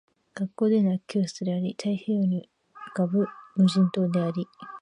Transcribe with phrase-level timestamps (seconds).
[0.33, 2.49] 学校での空き教室であり、太平洋に
[2.97, 4.47] 浮ぶ無人島であり